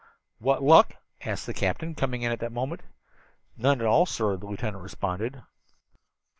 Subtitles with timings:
[0.39, 0.95] "What luck?"
[1.25, 2.81] asked the captain, coming in at that moment.
[3.55, 5.43] "None, sir, at all," the lieutenant responded.